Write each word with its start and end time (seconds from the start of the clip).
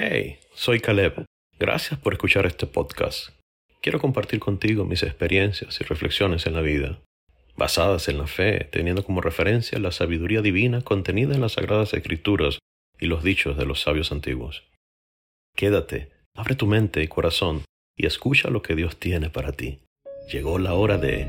Hey, 0.00 0.38
soy 0.54 0.78
Caleb. 0.78 1.24
Gracias 1.58 1.98
por 1.98 2.12
escuchar 2.12 2.46
este 2.46 2.68
podcast. 2.68 3.30
Quiero 3.82 3.98
compartir 3.98 4.38
contigo 4.38 4.84
mis 4.84 5.02
experiencias 5.02 5.80
y 5.80 5.84
reflexiones 5.84 6.46
en 6.46 6.54
la 6.54 6.60
vida, 6.60 7.00
basadas 7.56 8.08
en 8.08 8.18
la 8.18 8.28
fe, 8.28 8.68
teniendo 8.70 9.02
como 9.02 9.20
referencia 9.20 9.76
la 9.80 9.90
sabiduría 9.90 10.40
divina 10.40 10.82
contenida 10.82 11.34
en 11.34 11.40
las 11.40 11.54
Sagradas 11.54 11.94
Escrituras 11.94 12.60
y 13.00 13.06
los 13.06 13.24
dichos 13.24 13.56
de 13.56 13.66
los 13.66 13.80
sabios 13.80 14.12
antiguos. 14.12 14.62
Quédate, 15.56 16.12
abre 16.36 16.54
tu 16.54 16.68
mente 16.68 17.02
y 17.02 17.08
corazón 17.08 17.64
y 17.96 18.06
escucha 18.06 18.50
lo 18.50 18.62
que 18.62 18.76
Dios 18.76 19.00
tiene 19.00 19.30
para 19.30 19.50
ti. 19.50 19.80
Llegó 20.30 20.60
la 20.60 20.74
hora 20.74 20.96
de 20.96 21.26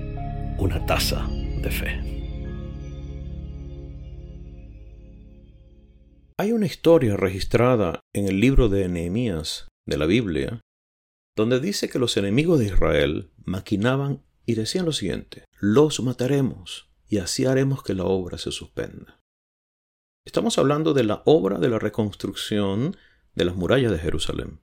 una 0.60 0.86
taza 0.86 1.28
de 1.28 1.72
fe. 1.72 2.19
Hay 6.40 6.54
una 6.54 6.68
historia 6.68 7.18
registrada 7.18 8.00
en 8.14 8.26
el 8.30 8.40
libro 8.40 8.70
de 8.70 8.88
Nehemías 8.88 9.68
de 9.86 9.98
la 9.98 10.06
Biblia, 10.06 10.62
donde 11.36 11.60
dice 11.60 11.90
que 11.90 12.00
los 12.00 12.16
enemigos 12.16 12.60
de 12.60 12.68
Israel 12.68 13.34
maquinaban 13.44 14.24
y 14.46 14.56
decían 14.56 14.86
lo 14.86 14.94
siguiente, 14.94 15.44
los 15.60 16.00
mataremos 16.00 16.90
y 17.10 17.18
así 17.18 17.44
haremos 17.44 17.84
que 17.84 17.94
la 17.94 18.06
obra 18.06 18.38
se 18.38 18.54
suspenda. 18.54 19.20
Estamos 20.26 20.58
hablando 20.58 20.94
de 20.94 21.04
la 21.04 21.24
obra 21.26 21.60
de 21.60 21.68
la 21.68 21.78
reconstrucción 21.78 22.96
de 23.36 23.44
las 23.44 23.58
murallas 23.58 23.92
de 23.92 24.00
Jerusalén. 24.00 24.62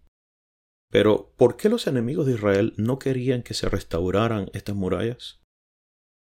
Pero, 0.90 1.34
¿por 1.36 1.58
qué 1.58 1.68
los 1.68 1.86
enemigos 1.86 2.24
de 2.24 2.36
Israel 2.36 2.72
no 2.78 2.98
querían 2.98 3.42
que 3.42 3.52
se 3.52 3.68
restauraran 3.68 4.48
estas 4.54 4.76
murallas? 4.76 5.42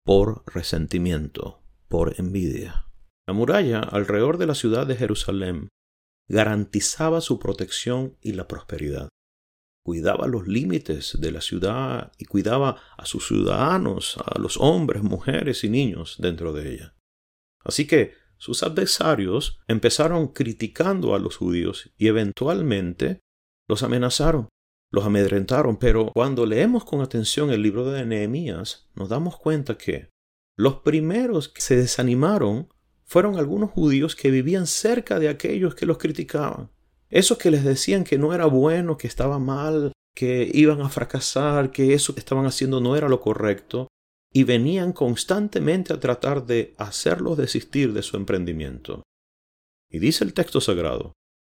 Por 0.06 0.46
resentimiento, 0.46 1.62
por 1.90 2.18
envidia. 2.22 2.86
La 3.32 3.38
muralla 3.38 3.80
alrededor 3.80 4.38
de 4.38 4.46
la 4.46 4.56
ciudad 4.56 4.86
de 4.86 4.98
Jerusalén 4.98 5.70
garantizaba 6.28 7.22
su 7.22 7.40
protección 7.40 8.18
y 8.20 8.34
la 8.34 8.46
prosperidad. 8.46 9.08
Cuidaba 9.86 10.28
los 10.28 10.50
límites 10.50 11.18
de 11.18 11.32
la 11.32 11.40
ciudad 11.40 12.12
y 12.18 12.26
cuidaba 12.26 12.82
a 12.98 13.06
sus 13.06 13.30
ciudadanos, 13.30 14.18
a 14.18 14.38
los 14.38 14.58
hombres, 14.58 15.02
mujeres 15.02 15.64
y 15.64 15.70
niños 15.70 16.18
dentro 16.20 16.52
de 16.52 16.74
ella. 16.74 16.96
Así 17.64 17.88
que 17.88 18.16
sus 18.38 18.64
adversarios 18.64 19.62
empezaron 19.70 20.34
criticando 20.34 21.16
a 21.16 21.20
los 21.20 21.38
judíos 21.38 21.90
y 21.96 22.08
eventualmente 22.08 23.22
los 23.70 23.82
amenazaron, 23.82 24.50
los 24.92 25.06
amedrentaron, 25.06 25.78
pero 25.78 26.12
cuando 26.14 26.46
leemos 26.46 26.84
con 26.84 27.00
atención 27.00 27.50
el 27.50 27.62
libro 27.62 27.90
de 27.92 28.06
Nehemías, 28.06 28.90
nos 28.94 29.08
damos 29.08 29.38
cuenta 29.38 29.78
que 29.78 30.10
los 30.58 30.82
primeros 30.82 31.48
que 31.48 31.62
se 31.62 31.78
desanimaron 31.78 32.68
fueron 33.12 33.38
algunos 33.38 33.72
judíos 33.72 34.16
que 34.16 34.32
vivían 34.32 34.68
cerca 34.68 35.20
de 35.20 35.28
aquellos 35.28 35.76
que 35.76 35.86
los 35.86 35.98
criticaban. 35.98 36.72
Esos 37.10 37.38
que 37.38 37.52
les 37.52 37.66
decían 37.66 38.06
que 38.06 38.18
no 38.18 38.34
era 38.34 38.46
bueno, 38.46 38.98
que 38.98 39.08
estaba 39.08 39.38
mal, 39.38 39.92
que 40.16 40.50
iban 40.54 40.80
a 40.80 40.88
fracasar, 40.88 41.72
que 41.72 41.94
eso 41.94 42.14
que 42.14 42.22
estaban 42.22 42.46
haciendo 42.46 42.80
no 42.80 42.96
era 42.96 43.10
lo 43.10 43.20
correcto, 43.20 43.90
y 44.32 44.46
venían 44.46 44.94
constantemente 44.94 45.92
a 45.92 46.00
tratar 46.00 46.46
de 46.46 46.74
hacerlos 46.78 47.38
desistir 47.38 47.92
de 47.92 48.02
su 48.02 48.16
emprendimiento. 48.16 49.04
Y 49.92 50.00
dice 50.00 50.24
el 50.24 50.34
texto 50.34 50.62
sagrado 50.62 51.12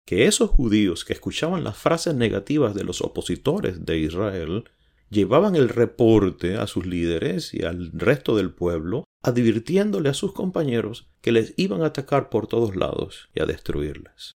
que 0.07 0.27
esos 0.27 0.51
judíos 0.51 1.07
que 1.07 1.15
escuchaban 1.15 1.65
las 1.65 1.79
frases 1.79 2.15
negativas 2.15 2.75
de 2.75 2.85
los 2.85 3.01
opositores 3.01 3.87
de 3.87 3.97
Israel 3.97 4.65
llevaban 5.09 5.57
el 5.57 5.71
reporte 5.71 6.57
a 6.57 6.67
sus 6.67 6.85
líderes 6.85 7.55
y 7.55 7.65
al 7.65 7.93
resto 7.93 8.37
del 8.37 8.53
pueblo 8.53 9.05
advirtiéndole 9.27 10.09
a 10.09 10.15
sus 10.15 10.33
compañeros 10.33 11.09
que 11.21 11.33
les 11.33 11.53
iban 11.57 11.83
a 11.83 11.87
atacar 11.87 12.31
por 12.31 12.47
todos 12.47 12.77
lados 12.77 13.29
y 13.35 13.43
a 13.43 13.45
destruirles. 13.45 14.37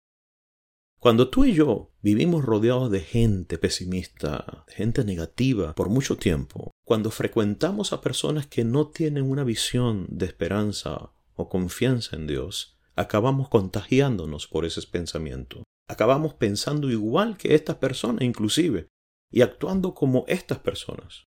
Cuando 0.98 1.30
tú 1.30 1.44
y 1.44 1.54
yo 1.54 1.92
vivimos 2.02 2.46
rodeados 2.46 2.90
de 2.90 3.02
gente 3.02 3.58
pesimista, 3.58 4.64
de 4.66 4.74
gente 4.74 5.04
negativa 5.04 5.76
por 5.76 5.90
mucho 5.90 6.16
tiempo, 6.16 6.72
cuando 6.86 7.12
frecuentamos 7.12 7.92
a 7.92 8.00
personas 8.00 8.48
que 8.48 8.64
no 8.64 8.88
tienen 8.88 9.30
una 9.30 9.44
visión 9.44 10.08
de 10.10 10.26
esperanza 10.26 11.12
o 11.36 11.50
confianza 11.50 12.16
en 12.16 12.26
Dios, 12.26 12.78
acabamos 12.96 13.50
contagiándonos 13.50 14.48
por 14.48 14.64
ese 14.64 14.82
pensamiento. 14.88 15.64
Acabamos 15.90 16.34
pensando 16.34 16.90
igual 16.90 17.36
que 17.36 17.56
estas 17.56 17.76
personas 17.76 18.22
inclusive 18.22 18.88
y 19.34 19.42
actuando 19.42 19.94
como 19.94 20.24
estas 20.30 20.60
personas 20.60 21.28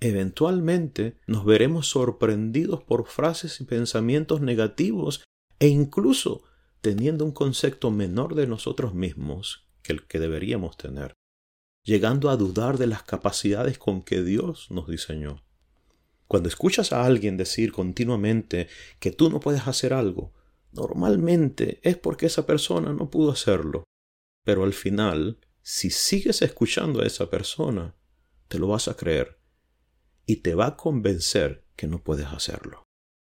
eventualmente 0.00 1.18
nos 1.26 1.44
veremos 1.44 1.88
sorprendidos 1.88 2.82
por 2.82 3.06
frases 3.06 3.60
y 3.60 3.64
pensamientos 3.64 4.40
negativos 4.40 5.24
e 5.58 5.68
incluso 5.68 6.44
teniendo 6.80 7.24
un 7.24 7.32
concepto 7.32 7.90
menor 7.90 8.34
de 8.34 8.46
nosotros 8.46 8.94
mismos 8.94 9.66
que 9.82 9.92
el 9.92 10.06
que 10.06 10.20
deberíamos 10.20 10.76
tener, 10.76 11.14
llegando 11.84 12.30
a 12.30 12.36
dudar 12.36 12.78
de 12.78 12.86
las 12.86 13.02
capacidades 13.02 13.78
con 13.78 14.02
que 14.02 14.22
Dios 14.22 14.70
nos 14.70 14.86
diseñó. 14.86 15.42
Cuando 16.28 16.48
escuchas 16.48 16.92
a 16.92 17.04
alguien 17.04 17.36
decir 17.36 17.72
continuamente 17.72 18.68
que 19.00 19.10
tú 19.10 19.30
no 19.30 19.40
puedes 19.40 19.66
hacer 19.66 19.92
algo, 19.94 20.32
normalmente 20.72 21.80
es 21.82 21.96
porque 21.96 22.26
esa 22.26 22.46
persona 22.46 22.92
no 22.92 23.10
pudo 23.10 23.32
hacerlo. 23.32 23.84
Pero 24.44 24.62
al 24.62 24.74
final, 24.74 25.38
si 25.62 25.90
sigues 25.90 26.42
escuchando 26.42 27.00
a 27.00 27.06
esa 27.06 27.30
persona, 27.30 27.96
te 28.48 28.58
lo 28.58 28.68
vas 28.68 28.88
a 28.88 28.96
creer 28.96 29.37
y 30.28 30.36
te 30.36 30.54
va 30.54 30.66
a 30.66 30.76
convencer 30.76 31.64
que 31.74 31.86
no 31.86 32.04
puedes 32.04 32.26
hacerlo. 32.26 32.84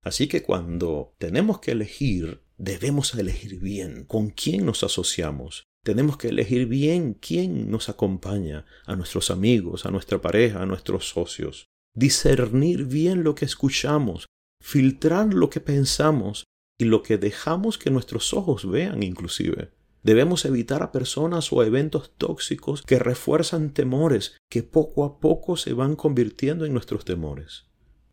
Así 0.04 0.28
que 0.28 0.44
cuando 0.44 1.14
tenemos 1.18 1.58
que 1.58 1.72
elegir, 1.72 2.44
debemos 2.56 3.14
elegir 3.14 3.58
bien 3.58 4.04
con 4.04 4.30
quién 4.30 4.64
nos 4.64 4.84
asociamos. 4.84 5.64
Tenemos 5.82 6.16
que 6.16 6.28
elegir 6.28 6.66
bien 6.66 7.14
quién 7.14 7.68
nos 7.68 7.88
acompaña, 7.88 8.64
a 8.86 8.94
nuestros 8.94 9.32
amigos, 9.32 9.86
a 9.86 9.90
nuestra 9.90 10.22
pareja, 10.22 10.62
a 10.62 10.66
nuestros 10.66 11.08
socios. 11.08 11.66
Discernir 11.96 12.84
bien 12.84 13.24
lo 13.24 13.34
que 13.34 13.44
escuchamos, 13.44 14.26
filtrar 14.62 15.34
lo 15.34 15.50
que 15.50 15.60
pensamos 15.60 16.44
y 16.78 16.84
lo 16.84 17.02
que 17.02 17.18
dejamos 17.18 17.76
que 17.76 17.90
nuestros 17.90 18.32
ojos 18.34 18.70
vean 18.70 19.02
inclusive. 19.02 19.72
Debemos 20.04 20.44
evitar 20.44 20.82
a 20.82 20.92
personas 20.92 21.50
o 21.50 21.62
eventos 21.62 22.12
tóxicos 22.18 22.82
que 22.82 22.98
refuerzan 22.98 23.72
temores 23.72 24.36
que 24.50 24.62
poco 24.62 25.04
a 25.04 25.18
poco 25.18 25.56
se 25.56 25.72
van 25.72 25.96
convirtiendo 25.96 26.66
en 26.66 26.74
nuestros 26.74 27.06
temores. 27.06 27.64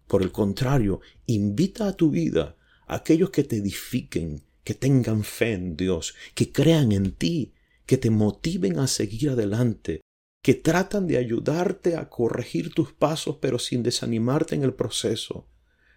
Por 0.07 0.22
el 0.22 0.31
contrario, 0.31 1.01
invita 1.25 1.90
a 1.90 1.97
tu 1.97 2.09
vida 2.09 2.56
a 2.88 2.96
aquellos 2.96 3.30
que 3.30 3.44
te 3.44 3.57
edifiquen, 3.57 4.41
que 4.63 4.74
tengan 4.74 5.25
fe 5.25 5.51
en 5.51 5.75
Dios, 5.75 6.16
que 6.34 6.53
crean 6.53 6.94
en 6.94 7.12
ti, 7.12 7.53
que 7.85 7.97
te 7.97 8.09
motiven 8.09 8.80
a 8.80 8.88
seguir 8.88 9.31
adelante, 9.31 10.00
que 10.41 10.53
tratan 10.53 11.07
de 11.07 11.18
ayudarte 11.18 11.97
a 11.97 12.07
corregir 12.07 12.74
tus 12.74 12.94
pasos 12.94 13.38
pero 13.41 13.59
sin 13.59 13.84
desanimarte 13.84 14.56
en 14.56 14.63
el 14.63 14.74
proceso, 14.74 15.46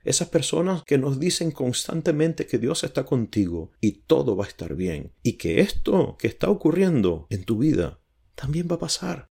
esas 0.04 0.28
personas 0.28 0.82
que 0.84 0.98
nos 0.98 1.18
dicen 1.18 1.50
constantemente 1.50 2.46
que 2.46 2.58
Dios 2.58 2.84
está 2.84 3.04
contigo 3.04 3.72
y 3.80 4.02
todo 4.06 4.36
va 4.36 4.44
a 4.44 4.48
estar 4.48 4.76
bien 4.76 5.12
y 5.22 5.34
que 5.34 5.60
esto 5.60 6.16
que 6.18 6.28
está 6.28 6.50
ocurriendo 6.50 7.26
en 7.30 7.44
tu 7.44 7.58
vida 7.58 8.00
también 8.34 8.68
va 8.70 8.76
a 8.76 8.80
pasar. 8.80 9.28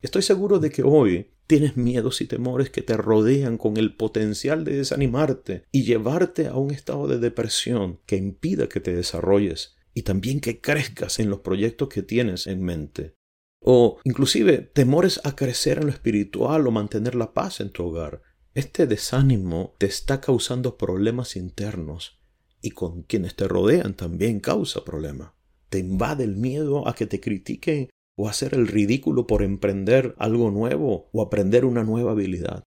Estoy 0.00 0.22
seguro 0.22 0.58
de 0.58 0.70
que 0.70 0.82
hoy 0.82 1.32
tienes 1.48 1.76
miedos 1.76 2.20
y 2.20 2.26
temores 2.26 2.70
que 2.70 2.82
te 2.82 2.96
rodean 2.96 3.56
con 3.56 3.78
el 3.78 3.96
potencial 3.96 4.64
de 4.64 4.76
desanimarte 4.76 5.64
y 5.72 5.84
llevarte 5.84 6.46
a 6.46 6.54
un 6.54 6.70
estado 6.72 7.08
de 7.08 7.18
depresión 7.18 8.00
que 8.06 8.16
impida 8.16 8.68
que 8.68 8.80
te 8.80 8.94
desarrolles 8.94 9.76
y 9.94 10.02
también 10.02 10.40
que 10.40 10.60
crezcas 10.60 11.18
en 11.18 11.30
los 11.30 11.40
proyectos 11.40 11.88
que 11.88 12.02
tienes 12.02 12.46
en 12.46 12.62
mente. 12.62 13.14
O 13.60 13.98
inclusive 14.04 14.58
temores 14.58 15.20
a 15.24 15.34
crecer 15.34 15.78
en 15.78 15.86
lo 15.86 15.92
espiritual 15.92 16.66
o 16.66 16.70
mantener 16.70 17.14
la 17.14 17.32
paz 17.34 17.60
en 17.60 17.70
tu 17.70 17.84
hogar. 17.84 18.22
Este 18.58 18.88
desánimo 18.88 19.76
te 19.78 19.86
está 19.86 20.20
causando 20.20 20.76
problemas 20.76 21.36
internos 21.36 22.18
y 22.60 22.70
con 22.70 23.04
quienes 23.04 23.36
te 23.36 23.46
rodean 23.46 23.94
también 23.94 24.40
causa 24.40 24.84
problemas. 24.84 25.30
Te 25.68 25.78
invade 25.78 26.24
el 26.24 26.34
miedo 26.34 26.88
a 26.88 26.96
que 26.96 27.06
te 27.06 27.20
critiquen 27.20 27.88
o 28.16 28.28
hacer 28.28 28.54
el 28.54 28.66
ridículo 28.66 29.28
por 29.28 29.44
emprender 29.44 30.16
algo 30.18 30.50
nuevo 30.50 31.08
o 31.12 31.22
aprender 31.22 31.64
una 31.64 31.84
nueva 31.84 32.10
habilidad. 32.10 32.64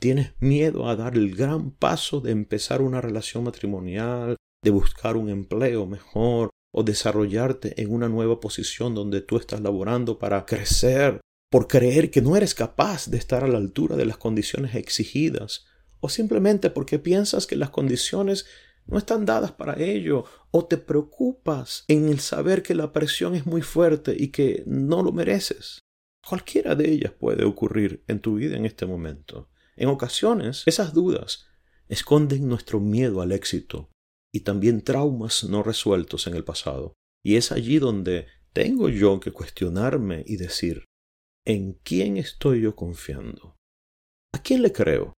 Tienes 0.00 0.34
miedo 0.40 0.88
a 0.88 0.96
dar 0.96 1.14
el 1.14 1.36
gran 1.36 1.70
paso 1.70 2.20
de 2.20 2.32
empezar 2.32 2.82
una 2.82 3.00
relación 3.00 3.44
matrimonial, 3.44 4.34
de 4.64 4.70
buscar 4.72 5.16
un 5.16 5.28
empleo 5.28 5.86
mejor 5.86 6.50
o 6.74 6.82
desarrollarte 6.82 7.80
en 7.80 7.92
una 7.92 8.08
nueva 8.08 8.40
posición 8.40 8.96
donde 8.96 9.20
tú 9.20 9.36
estás 9.36 9.60
laborando 9.60 10.18
para 10.18 10.44
crecer 10.46 11.20
por 11.56 11.68
creer 11.68 12.10
que 12.10 12.20
no 12.20 12.36
eres 12.36 12.54
capaz 12.54 13.08
de 13.08 13.16
estar 13.16 13.42
a 13.42 13.48
la 13.48 13.56
altura 13.56 13.96
de 13.96 14.04
las 14.04 14.18
condiciones 14.18 14.74
exigidas, 14.74 15.64
o 16.00 16.10
simplemente 16.10 16.68
porque 16.68 16.98
piensas 16.98 17.46
que 17.46 17.56
las 17.56 17.70
condiciones 17.70 18.44
no 18.84 18.98
están 18.98 19.24
dadas 19.24 19.52
para 19.52 19.80
ello, 19.80 20.26
o 20.50 20.66
te 20.66 20.76
preocupas 20.76 21.84
en 21.88 22.10
el 22.10 22.20
saber 22.20 22.62
que 22.62 22.74
la 22.74 22.92
presión 22.92 23.34
es 23.34 23.46
muy 23.46 23.62
fuerte 23.62 24.14
y 24.18 24.28
que 24.28 24.64
no 24.66 25.02
lo 25.02 25.12
mereces. 25.12 25.80
Cualquiera 26.28 26.74
de 26.74 26.90
ellas 26.90 27.12
puede 27.18 27.46
ocurrir 27.46 28.04
en 28.06 28.20
tu 28.20 28.34
vida 28.34 28.58
en 28.58 28.66
este 28.66 28.84
momento. 28.84 29.48
En 29.76 29.88
ocasiones, 29.88 30.62
esas 30.66 30.92
dudas 30.92 31.46
esconden 31.88 32.46
nuestro 32.46 32.80
miedo 32.80 33.22
al 33.22 33.32
éxito 33.32 33.88
y 34.30 34.40
también 34.40 34.82
traumas 34.82 35.42
no 35.44 35.62
resueltos 35.62 36.26
en 36.26 36.34
el 36.34 36.44
pasado. 36.44 36.92
Y 37.24 37.36
es 37.36 37.50
allí 37.50 37.78
donde 37.78 38.26
tengo 38.52 38.90
yo 38.90 39.20
que 39.20 39.32
cuestionarme 39.32 40.22
y 40.26 40.36
decir, 40.36 40.84
¿en 41.46 41.74
quién 41.84 42.18
estoy 42.18 42.60
yo 42.60 42.76
confiando? 42.76 43.56
¿A 44.34 44.42
quién 44.42 44.62
le 44.62 44.72
creo? 44.72 45.14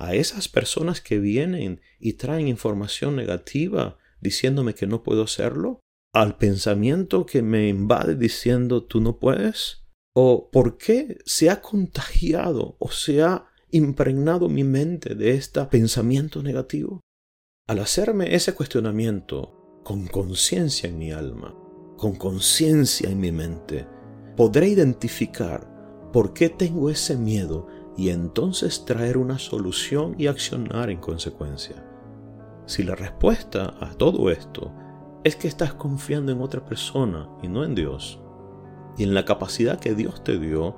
¿A 0.00 0.14
esas 0.14 0.48
personas 0.48 1.00
que 1.00 1.18
vienen 1.18 1.80
y 2.00 2.14
traen 2.14 2.48
información 2.48 3.14
negativa 3.14 3.98
diciéndome 4.20 4.74
que 4.74 4.86
no 4.86 5.02
puedo 5.02 5.22
hacerlo? 5.22 5.80
¿Al 6.14 6.38
pensamiento 6.38 7.26
que 7.26 7.42
me 7.42 7.68
invade 7.68 8.16
diciendo 8.16 8.84
tú 8.84 9.00
no 9.00 9.18
puedes? 9.18 9.84
¿O 10.14 10.50
por 10.50 10.78
qué 10.78 11.18
se 11.26 11.50
ha 11.50 11.60
contagiado 11.60 12.76
o 12.80 12.90
se 12.90 13.22
ha 13.22 13.46
impregnado 13.70 14.48
mi 14.48 14.64
mente 14.64 15.14
de 15.14 15.32
este 15.32 15.62
pensamiento 15.66 16.42
negativo? 16.42 17.00
Al 17.68 17.80
hacerme 17.80 18.34
ese 18.34 18.54
cuestionamiento 18.54 19.82
con 19.84 20.06
conciencia 20.06 20.88
en 20.88 20.98
mi 20.98 21.12
alma, 21.12 21.54
con 21.98 22.16
conciencia 22.16 23.10
en 23.10 23.20
mi 23.20 23.32
mente, 23.32 23.86
podré 24.38 24.68
identificar 24.68 25.66
por 26.12 26.32
qué 26.32 26.48
tengo 26.48 26.90
ese 26.90 27.16
miedo 27.16 27.66
y 27.96 28.10
entonces 28.10 28.84
traer 28.84 29.18
una 29.18 29.36
solución 29.36 30.14
y 30.16 30.28
accionar 30.28 30.90
en 30.90 31.00
consecuencia. 31.00 31.84
Si 32.64 32.84
la 32.84 32.94
respuesta 32.94 33.74
a 33.80 33.94
todo 33.94 34.30
esto 34.30 34.72
es 35.24 35.34
que 35.34 35.48
estás 35.48 35.74
confiando 35.74 36.30
en 36.30 36.40
otra 36.40 36.64
persona 36.64 37.28
y 37.42 37.48
no 37.48 37.64
en 37.64 37.74
Dios, 37.74 38.20
y 38.96 39.02
en 39.02 39.12
la 39.12 39.24
capacidad 39.24 39.80
que 39.80 39.96
Dios 39.96 40.22
te 40.22 40.38
dio, 40.38 40.76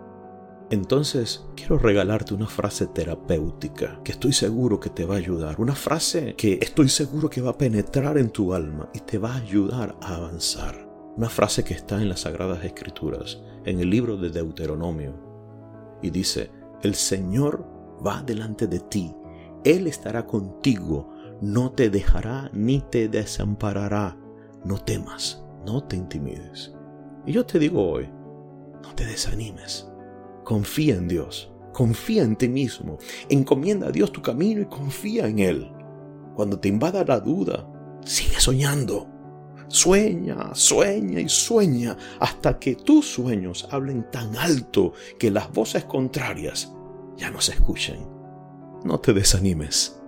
entonces 0.71 1.45
quiero 1.55 1.77
regalarte 1.77 2.33
una 2.33 2.47
frase 2.47 2.87
terapéutica 2.87 4.01
que 4.03 4.13
estoy 4.13 4.33
seguro 4.33 4.81
que 4.81 4.89
te 4.89 5.05
va 5.05 5.17
a 5.17 5.19
ayudar, 5.19 5.61
una 5.61 5.75
frase 5.75 6.35
que 6.35 6.59
estoy 6.63 6.89
seguro 6.89 7.29
que 7.29 7.43
va 7.43 7.51
a 7.51 7.59
penetrar 7.59 8.17
en 8.17 8.31
tu 8.31 8.55
alma 8.55 8.89
y 8.95 9.01
te 9.01 9.19
va 9.19 9.35
a 9.35 9.37
ayudar 9.37 9.97
a 10.01 10.15
avanzar. 10.15 10.90
Una 11.17 11.29
frase 11.29 11.65
que 11.65 11.75
está 11.75 12.01
en 12.01 12.09
las 12.09 12.21
Sagradas 12.21 12.65
Escrituras, 12.65 13.43
en 13.65 13.81
el 13.81 13.91
libro 13.91 14.17
de 14.17 14.31
Deuteronomio, 14.31 15.15
y 16.03 16.11
dice, 16.11 16.51
el 16.83 16.95
Señor 16.95 17.67
va 18.05 18.23
delante 18.23 18.67
de 18.67 18.81
ti, 18.81 19.15
Él 19.65 19.87
estará 19.87 20.27
contigo, 20.27 21.13
no 21.41 21.73
te 21.73 21.91
dejará 21.91 22.51
ni 22.53 22.81
te 22.81 23.09
desamparará. 23.09 24.17
No 24.65 24.79
temas, 24.79 25.43
no 25.67 25.83
te 25.85 25.97
intimides. 25.97 26.75
Y 27.27 27.33
yo 27.33 27.45
te 27.45 27.59
digo 27.59 27.91
hoy, 27.91 28.09
no 28.83 28.95
te 28.95 29.05
desanimes 29.05 29.91
Confía 30.45 30.97
en 30.97 31.07
Dios, 31.07 31.53
confía 31.73 32.23
en 32.25 32.35
ti 32.35 32.49
mismo, 32.49 32.99
encomienda 33.29 33.89
a 33.89 33.93
Dios 33.93 34.11
tu 34.11 34.21
camino 34.21 34.63
y 34.63 34.67
confía 34.67 35.29
en 35.29 35.39
Él. 35.39 35.71
Cuando 36.35 36.59
te 36.59 36.69
invada 36.69 37.05
la 37.05 37.21
duda, 37.21 37.69
sigue 38.05 38.41
soñando. 38.41 39.07
Sueña, 39.71 40.53
sueña 40.53 41.21
y 41.21 41.29
sueña 41.29 41.97
hasta 42.19 42.59
que 42.59 42.75
tus 42.75 43.07
sueños 43.07 43.69
hablen 43.71 44.11
tan 44.11 44.37
alto 44.37 44.95
que 45.17 45.31
las 45.31 45.53
voces 45.53 45.85
contrarias 45.85 46.73
ya 47.17 47.31
no 47.31 47.41
se 47.41 47.53
escuchen. 47.53 48.05
No 48.85 48.99
te 48.99 49.13
desanimes. 49.13 50.01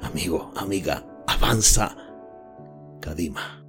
Amigo, 0.00 0.52
amiga, 0.56 1.04
avanza. 1.26 1.94
Kadima. 3.00 3.63